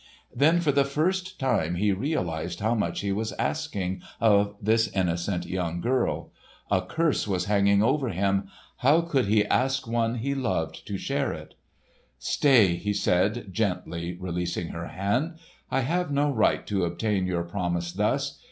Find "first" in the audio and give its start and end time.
0.83-1.39